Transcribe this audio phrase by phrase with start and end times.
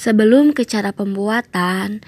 [0.00, 2.00] Sebelum ke cara pembuatan,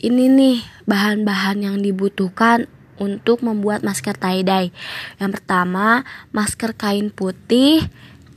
[0.00, 2.64] ini nih bahan-bahan yang dibutuhkan
[2.96, 4.72] untuk membuat masker tie-dye.
[5.20, 7.84] Yang pertama, masker kain putih,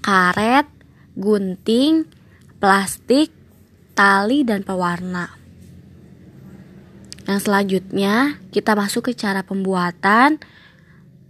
[0.03, 0.67] karet,
[1.15, 2.11] gunting,
[2.59, 3.31] plastik,
[3.95, 5.31] tali, dan pewarna.
[7.23, 10.43] Yang selanjutnya, kita masuk ke cara pembuatan.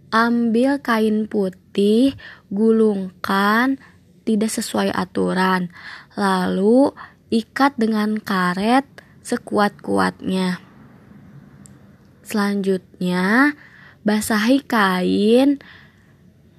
[0.10, 2.18] Ambil kain putih,
[2.50, 3.78] gulungkan
[4.26, 5.70] tidak sesuai aturan.
[6.18, 6.94] Lalu,
[7.34, 8.86] ikat dengan karet
[9.26, 10.62] sekuat-kuatnya.
[12.22, 13.58] Selanjutnya,
[14.06, 15.58] basahi kain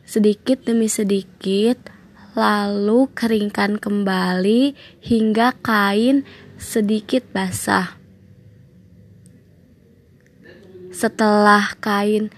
[0.02, 1.78] sedikit demi sedikit,
[2.34, 6.26] lalu keringkan kembali hingga kain
[6.58, 7.94] sedikit basah.
[10.90, 12.34] Setelah kain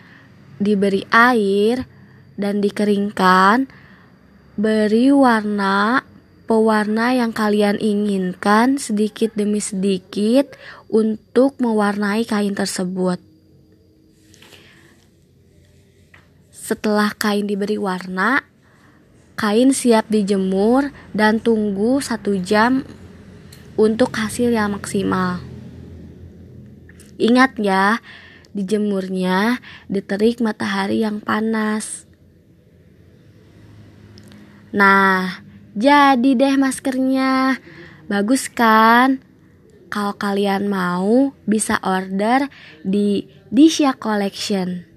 [0.61, 1.89] diberi air
[2.37, 3.69] dan dikeringkan,
[4.61, 6.05] beri warna
[6.47, 10.55] pewarna yang kalian inginkan sedikit demi sedikit
[10.87, 13.19] untuk mewarnai kain tersebut.
[16.55, 18.43] Setelah kain diberi warna,
[19.39, 22.83] kain siap dijemur dan tunggu satu jam
[23.79, 25.43] untuk hasil yang maksimal.
[27.23, 28.01] Ingat ya,
[28.57, 32.09] dijemurnya di terik matahari yang panas.
[34.75, 35.46] Nah,
[35.77, 37.61] jadi deh maskernya.
[38.09, 39.21] Bagus kan?
[39.93, 42.49] Kalau kalian mau bisa order
[42.83, 44.96] di Disha Collection.